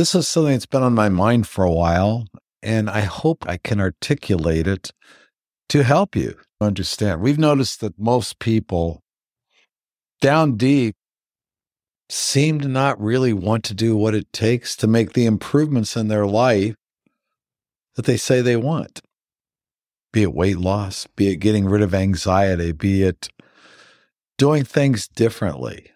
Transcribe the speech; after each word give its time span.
This 0.00 0.14
is 0.14 0.26
something 0.26 0.52
that's 0.52 0.64
been 0.64 0.82
on 0.82 0.94
my 0.94 1.10
mind 1.10 1.46
for 1.46 1.62
a 1.62 1.70
while, 1.70 2.24
and 2.62 2.88
I 2.88 3.00
hope 3.00 3.46
I 3.46 3.58
can 3.58 3.78
articulate 3.78 4.66
it 4.66 4.92
to 5.68 5.82
help 5.82 6.16
you 6.16 6.38
understand. 6.58 7.20
We've 7.20 7.38
noticed 7.38 7.82
that 7.82 7.98
most 7.98 8.38
people 8.38 9.02
down 10.22 10.56
deep 10.56 10.94
seem 12.08 12.60
to 12.60 12.68
not 12.68 12.98
really 12.98 13.34
want 13.34 13.62
to 13.64 13.74
do 13.74 13.94
what 13.94 14.14
it 14.14 14.32
takes 14.32 14.74
to 14.76 14.86
make 14.86 15.12
the 15.12 15.26
improvements 15.26 15.94
in 15.98 16.08
their 16.08 16.26
life 16.26 16.76
that 17.96 18.06
they 18.06 18.16
say 18.16 18.40
they 18.40 18.56
want. 18.56 19.02
Be 20.14 20.22
it 20.22 20.32
weight 20.32 20.56
loss, 20.56 21.06
be 21.14 21.28
it 21.28 21.36
getting 21.36 21.66
rid 21.66 21.82
of 21.82 21.94
anxiety, 21.94 22.72
be 22.72 23.02
it 23.02 23.28
doing 24.38 24.64
things 24.64 25.08
differently. 25.08 25.90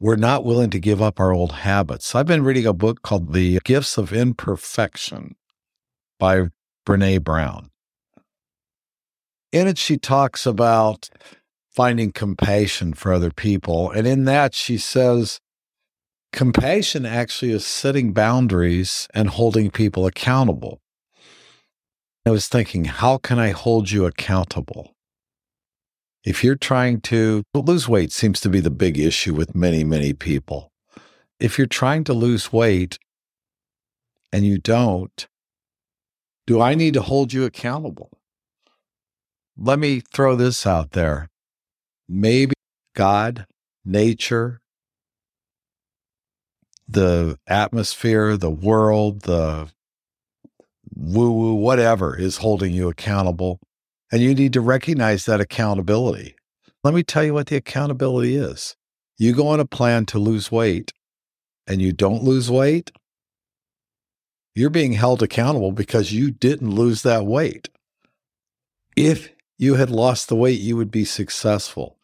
We're 0.00 0.14
not 0.14 0.44
willing 0.44 0.70
to 0.70 0.78
give 0.78 1.02
up 1.02 1.18
our 1.18 1.32
old 1.32 1.50
habits. 1.50 2.14
I've 2.14 2.26
been 2.26 2.44
reading 2.44 2.66
a 2.66 2.72
book 2.72 3.02
called 3.02 3.32
The 3.32 3.58
Gifts 3.64 3.98
of 3.98 4.12
Imperfection 4.12 5.34
by 6.20 6.50
Brene 6.86 7.24
Brown. 7.24 7.70
In 9.50 9.66
it, 9.66 9.76
she 9.76 9.96
talks 9.96 10.46
about 10.46 11.10
finding 11.68 12.12
compassion 12.12 12.92
for 12.92 13.12
other 13.12 13.32
people. 13.32 13.90
And 13.90 14.06
in 14.06 14.24
that, 14.24 14.54
she 14.54 14.78
says, 14.78 15.40
compassion 16.32 17.04
actually 17.04 17.50
is 17.50 17.66
setting 17.66 18.12
boundaries 18.12 19.08
and 19.14 19.28
holding 19.28 19.68
people 19.68 20.06
accountable. 20.06 20.80
I 22.24 22.30
was 22.30 22.46
thinking, 22.46 22.84
how 22.84 23.18
can 23.18 23.40
I 23.40 23.50
hold 23.50 23.90
you 23.90 24.06
accountable? 24.06 24.94
If 26.24 26.42
you're 26.42 26.56
trying 26.56 27.00
to 27.02 27.44
lose 27.54 27.88
weight, 27.88 28.12
seems 28.12 28.40
to 28.40 28.48
be 28.48 28.60
the 28.60 28.70
big 28.70 28.98
issue 28.98 29.34
with 29.34 29.54
many, 29.54 29.84
many 29.84 30.12
people. 30.12 30.72
If 31.40 31.58
you're 31.58 31.66
trying 31.66 32.04
to 32.04 32.12
lose 32.12 32.52
weight 32.52 32.98
and 34.32 34.44
you 34.44 34.58
don't, 34.58 35.26
do 36.46 36.60
I 36.60 36.74
need 36.74 36.94
to 36.94 37.02
hold 37.02 37.32
you 37.32 37.44
accountable? 37.44 38.10
Let 39.56 39.78
me 39.78 40.00
throw 40.00 40.36
this 40.36 40.66
out 40.66 40.92
there. 40.92 41.28
Maybe 42.08 42.54
God, 42.94 43.46
nature, 43.84 44.60
the 46.88 47.38
atmosphere, 47.46 48.36
the 48.36 48.50
world, 48.50 49.22
the 49.22 49.68
woo 50.94 51.30
woo, 51.30 51.54
whatever 51.54 52.16
is 52.16 52.38
holding 52.38 52.72
you 52.72 52.88
accountable. 52.88 53.60
And 54.10 54.22
you 54.22 54.34
need 54.34 54.52
to 54.54 54.60
recognize 54.60 55.26
that 55.26 55.40
accountability. 55.40 56.34
Let 56.82 56.94
me 56.94 57.02
tell 57.02 57.24
you 57.24 57.34
what 57.34 57.48
the 57.48 57.56
accountability 57.56 58.36
is. 58.36 58.76
You 59.18 59.34
go 59.34 59.48
on 59.48 59.60
a 59.60 59.66
plan 59.66 60.06
to 60.06 60.18
lose 60.18 60.50
weight 60.50 60.92
and 61.66 61.82
you 61.82 61.92
don't 61.92 62.24
lose 62.24 62.50
weight, 62.50 62.90
you're 64.54 64.70
being 64.70 64.94
held 64.94 65.22
accountable 65.22 65.70
because 65.70 66.12
you 66.12 66.30
didn't 66.30 66.74
lose 66.74 67.02
that 67.02 67.26
weight. 67.26 67.68
If 68.96 69.30
you 69.58 69.74
had 69.74 69.90
lost 69.90 70.28
the 70.28 70.36
weight, 70.36 70.60
you 70.60 70.76
would 70.76 70.90
be 70.90 71.04
successful. 71.04 71.98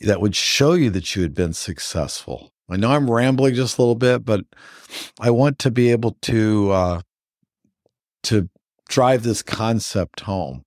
That 0.00 0.20
would 0.20 0.34
show 0.34 0.72
you 0.72 0.90
that 0.90 1.14
you 1.14 1.22
had 1.22 1.34
been 1.34 1.52
successful. 1.52 2.52
I 2.68 2.76
know 2.76 2.90
I'm 2.90 3.10
rambling 3.10 3.54
just 3.54 3.78
a 3.78 3.82
little 3.82 3.94
bit, 3.94 4.24
but 4.24 4.44
I 5.20 5.30
want 5.30 5.58
to 5.60 5.70
be 5.70 5.90
able 5.90 6.16
to 6.22 6.70
uh, 6.70 7.00
to 8.24 8.48
drive 8.88 9.22
this 9.22 9.42
concept 9.42 10.20
home. 10.20 10.64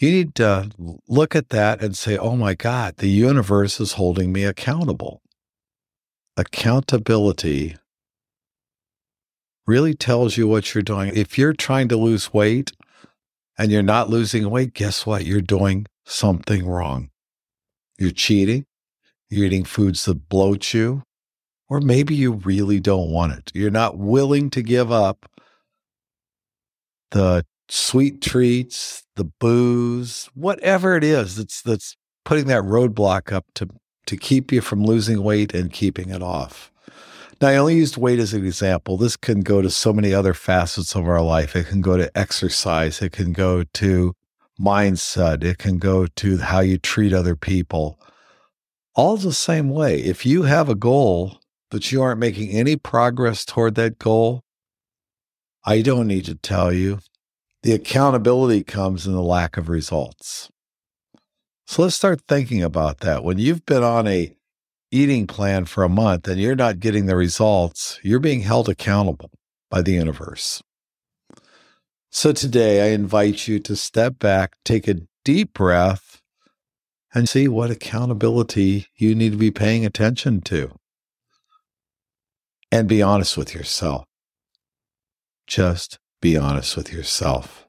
You 0.00 0.10
need 0.12 0.34
to 0.36 0.70
look 1.08 1.34
at 1.34 1.48
that 1.48 1.82
and 1.82 1.96
say, 1.96 2.16
oh 2.16 2.36
my 2.36 2.54
God, 2.54 2.98
the 2.98 3.08
universe 3.08 3.80
is 3.80 3.94
holding 3.94 4.32
me 4.32 4.44
accountable. 4.44 5.22
Accountability 6.36 7.76
really 9.66 9.94
tells 9.94 10.36
you 10.36 10.46
what 10.46 10.72
you're 10.72 10.82
doing. 10.82 11.14
If 11.14 11.36
you're 11.36 11.52
trying 11.52 11.88
to 11.88 11.96
lose 11.96 12.32
weight 12.32 12.72
and 13.58 13.72
you're 13.72 13.82
not 13.82 14.08
losing 14.08 14.48
weight, 14.48 14.72
guess 14.72 15.04
what? 15.04 15.24
You're 15.24 15.40
doing 15.40 15.86
something 16.06 16.64
wrong. 16.66 17.10
You're 17.98 18.12
cheating, 18.12 18.66
you're 19.28 19.46
eating 19.46 19.64
foods 19.64 20.04
that 20.04 20.28
bloat 20.28 20.72
you, 20.72 21.02
or 21.68 21.80
maybe 21.80 22.14
you 22.14 22.32
really 22.32 22.78
don't 22.78 23.10
want 23.10 23.32
it. 23.32 23.50
You're 23.52 23.72
not 23.72 23.98
willing 23.98 24.48
to 24.50 24.62
give 24.62 24.92
up 24.92 25.28
the 27.10 27.44
sweet 27.68 28.20
treats, 28.20 29.04
the 29.16 29.24
booze, 29.24 30.28
whatever 30.34 30.96
it 30.96 31.04
is 31.04 31.36
that's 31.36 31.62
that's 31.62 31.96
putting 32.24 32.46
that 32.46 32.62
roadblock 32.62 33.32
up 33.32 33.46
to 33.54 33.68
to 34.06 34.16
keep 34.16 34.50
you 34.50 34.60
from 34.60 34.84
losing 34.84 35.22
weight 35.22 35.54
and 35.54 35.72
keeping 35.72 36.08
it 36.10 36.22
off. 36.22 36.72
Now, 37.40 37.48
I 37.48 37.56
only 37.56 37.76
used 37.76 37.96
weight 37.96 38.18
as 38.18 38.34
an 38.34 38.44
example. 38.44 38.96
This 38.96 39.16
can 39.16 39.42
go 39.42 39.62
to 39.62 39.70
so 39.70 39.92
many 39.92 40.12
other 40.12 40.34
facets 40.34 40.96
of 40.96 41.06
our 41.06 41.22
life. 41.22 41.54
It 41.54 41.68
can 41.68 41.80
go 41.80 41.96
to 41.96 42.10
exercise. 42.18 43.00
It 43.00 43.12
can 43.12 43.32
go 43.32 43.62
to 43.62 44.14
mindset. 44.60 45.44
It 45.44 45.58
can 45.58 45.78
go 45.78 46.06
to 46.06 46.38
how 46.38 46.60
you 46.60 46.78
treat 46.78 47.12
other 47.12 47.36
people. 47.36 47.98
All 48.96 49.16
the 49.16 49.32
same 49.32 49.70
way. 49.70 50.00
If 50.00 50.26
you 50.26 50.42
have 50.42 50.68
a 50.68 50.74
goal, 50.74 51.38
but 51.70 51.92
you 51.92 52.02
aren't 52.02 52.18
making 52.18 52.50
any 52.50 52.74
progress 52.74 53.44
toward 53.44 53.76
that 53.76 53.98
goal, 53.98 54.42
I 55.64 55.82
don't 55.82 56.08
need 56.08 56.24
to 56.24 56.34
tell 56.34 56.72
you. 56.72 56.98
The 57.62 57.72
accountability 57.72 58.62
comes 58.62 59.06
in 59.06 59.12
the 59.12 59.22
lack 59.22 59.56
of 59.56 59.68
results. 59.68 60.48
So 61.66 61.82
let's 61.82 61.96
start 61.96 62.22
thinking 62.28 62.62
about 62.62 63.00
that. 63.00 63.24
When 63.24 63.38
you've 63.38 63.66
been 63.66 63.82
on 63.82 64.06
a 64.06 64.34
eating 64.90 65.26
plan 65.26 65.64
for 65.66 65.84
a 65.84 65.88
month 65.88 66.26
and 66.28 66.40
you're 66.40 66.56
not 66.56 66.80
getting 66.80 67.06
the 67.06 67.16
results, 67.16 67.98
you're 68.02 68.20
being 68.20 68.40
held 68.40 68.68
accountable 68.68 69.30
by 69.70 69.82
the 69.82 69.92
universe. 69.92 70.62
So 72.10 72.32
today 72.32 72.88
I 72.90 72.94
invite 72.94 73.48
you 73.48 73.58
to 73.60 73.76
step 73.76 74.18
back, 74.18 74.56
take 74.64 74.88
a 74.88 75.02
deep 75.24 75.52
breath, 75.52 76.22
and 77.14 77.28
see 77.28 77.48
what 77.48 77.70
accountability 77.70 78.86
you 78.96 79.14
need 79.14 79.32
to 79.32 79.38
be 79.38 79.50
paying 79.50 79.84
attention 79.84 80.40
to. 80.42 80.72
And 82.70 82.88
be 82.88 83.02
honest 83.02 83.36
with 83.36 83.54
yourself. 83.54 84.04
Just 85.46 85.98
be 86.20 86.36
honest 86.36 86.76
with 86.76 86.92
yourself. 86.92 87.66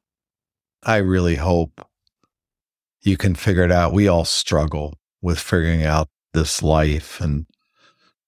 I 0.84 0.98
really 0.98 1.36
hope 1.36 1.86
you 3.02 3.18
can 3.18 3.36
figure 3.36 3.64
it 3.64 3.72
out. 3.72 3.94
We 3.94 4.08
all 4.08 4.26
struggle 4.26 4.98
with 5.22 5.40
figuring 5.40 5.84
out 5.84 6.08
this 6.34 6.64
life 6.64 7.20
and 7.22 7.46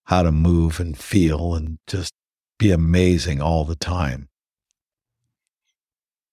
how 0.06 0.24
to 0.24 0.32
move 0.32 0.80
and 0.80 0.98
feel 0.98 1.56
and 1.56 1.80
just 1.88 2.14
be 2.58 2.72
amazing 2.72 3.42
all 3.42 3.66
the 3.66 3.76
time. 3.76 4.28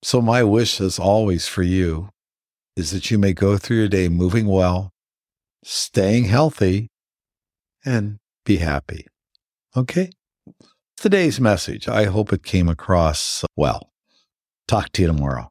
So, 0.03 0.21
my 0.21 0.43
wish, 0.43 0.81
as 0.81 0.99
always, 0.99 1.49
for 1.49 1.63
you 1.63 2.11
is 2.77 2.93
that 2.93 3.11
you 3.11 3.19
may 3.19 3.33
go 3.33 3.57
through 3.57 3.79
your 3.79 3.89
day 3.89 4.09
moving 4.09 4.47
well, 4.47 4.93
staying 5.65 6.25
healthy, 6.25 6.89
and 7.85 8.19
be 8.45 8.59
happy. 8.59 9.07
Okay? 9.77 10.11
Today's 11.01 11.41
message, 11.41 11.87
I 11.87 12.07
hope 12.07 12.33
it 12.33 12.43
came 12.43 12.69
across 12.69 13.45
well. 13.57 13.93
Talk 14.67 14.91
to 14.95 15.03
you 15.03 15.07
tomorrow. 15.07 15.49